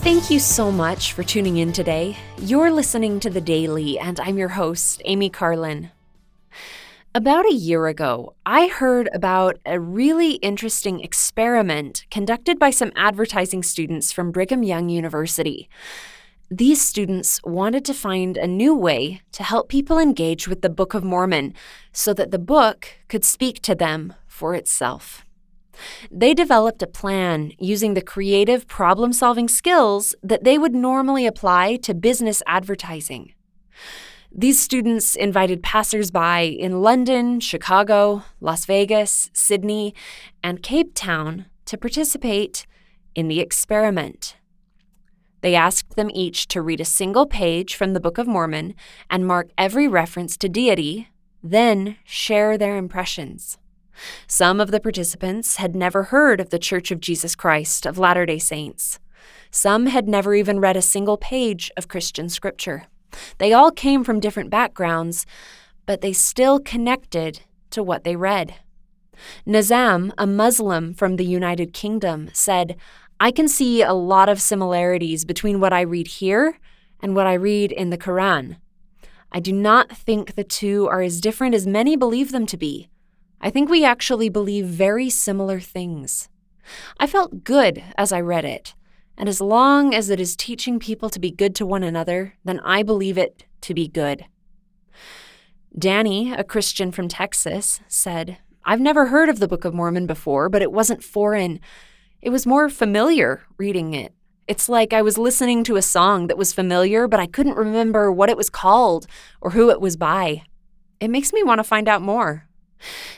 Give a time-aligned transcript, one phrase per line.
[0.00, 2.16] Thank you so much for tuning in today.
[2.38, 5.90] You're listening to The Daily, and I'm your host, Amy Carlin.
[7.14, 13.62] About a year ago, I heard about a really interesting experiment conducted by some advertising
[13.62, 15.68] students from Brigham Young University.
[16.50, 20.94] These students wanted to find a new way to help people engage with the Book
[20.94, 21.52] of Mormon
[21.92, 25.26] so that the book could speak to them for itself.
[26.10, 31.76] They developed a plan using the creative problem solving skills that they would normally apply
[31.76, 33.34] to business advertising.
[34.32, 39.92] These students invited passersby in London, Chicago, Las Vegas, Sydney,
[40.42, 42.66] and Cape Town to participate
[43.14, 44.36] in the experiment.
[45.40, 48.74] They asked them each to read a single page from the Book of Mormon
[49.08, 51.08] and mark every reference to deity,
[51.42, 53.58] then share their impressions.
[54.26, 58.26] Some of the participants had never heard of the Church of Jesus Christ of Latter
[58.26, 58.98] day Saints.
[59.50, 62.84] Some had never even read a single page of Christian scripture.
[63.38, 65.26] They all came from different backgrounds,
[65.86, 68.54] but they still connected to what they read.
[69.46, 72.76] Nazam, a Muslim from the United Kingdom, said,
[73.18, 76.58] I can see a lot of similarities between what I read here
[77.02, 78.56] and what I read in the Quran.
[79.32, 82.88] I do not think the two are as different as many believe them to be.
[83.40, 86.28] I think we actually believe very similar things.
[86.98, 88.74] I felt good as I read it,
[89.16, 92.60] and as long as it is teaching people to be good to one another, then
[92.60, 94.26] I believe it to be good.
[95.78, 100.48] Danny, a Christian from Texas, said, I've never heard of the Book of Mormon before,
[100.48, 101.60] but it wasn't foreign.
[102.20, 104.12] It was more familiar reading it.
[104.46, 108.12] It's like I was listening to a song that was familiar, but I couldn't remember
[108.12, 109.06] what it was called
[109.40, 110.42] or who it was by.
[110.98, 112.49] It makes me want to find out more.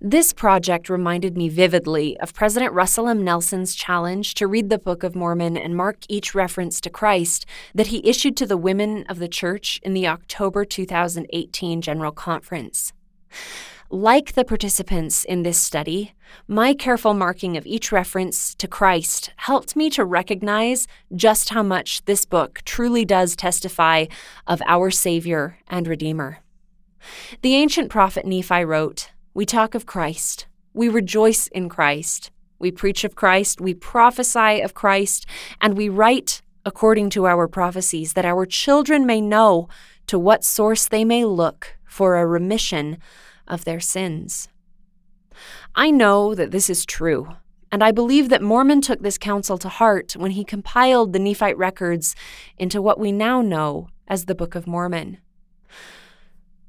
[0.00, 3.24] This project reminded me vividly of President Russell M.
[3.24, 7.88] Nelson's challenge to read the Book of Mormon and mark each reference to Christ that
[7.88, 12.92] he issued to the women of the church in the October 2018 General Conference.
[13.90, 16.12] Like the participants in this study,
[16.46, 20.86] my careful marking of each reference to Christ helped me to recognize
[21.16, 24.04] just how much this book truly does testify
[24.46, 26.40] of our Savior and Redeemer.
[27.40, 30.46] The ancient prophet Nephi wrote, we talk of Christ.
[30.74, 32.30] We rejoice in Christ.
[32.58, 33.60] We preach of Christ.
[33.60, 35.26] We prophesy of Christ.
[35.60, 39.68] And we write according to our prophecies that our children may know
[40.06, 42.98] to what source they may look for a remission
[43.46, 44.48] of their sins.
[45.74, 47.36] I know that this is true,
[47.70, 51.56] and I believe that Mormon took this counsel to heart when he compiled the Nephite
[51.56, 52.16] records
[52.58, 55.18] into what we now know as the Book of Mormon.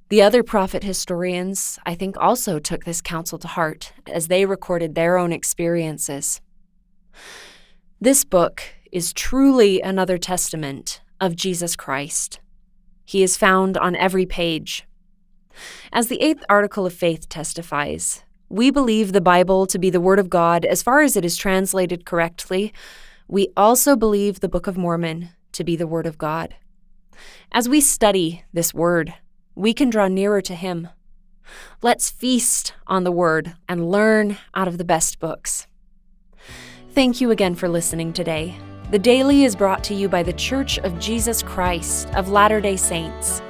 [0.10, 4.96] The other prophet historians, I think, also took this counsel to heart as they recorded
[4.96, 6.42] their own experiences.
[8.02, 12.40] This book is truly another testament of Jesus Christ.
[13.06, 14.88] He is found on every page.
[15.94, 20.18] As the eighth article of faith testifies, we believe the Bible to be the Word
[20.18, 22.74] of God as far as it is translated correctly.
[23.28, 26.56] We also believe the Book of Mormon to be the Word of God.
[27.52, 29.14] As we study this Word,
[29.60, 30.88] we can draw nearer to Him.
[31.82, 35.68] Let's feast on the Word and learn out of the best books.
[36.92, 38.56] Thank you again for listening today.
[38.92, 42.78] The Daily is brought to you by The Church of Jesus Christ of Latter day
[42.78, 43.42] Saints.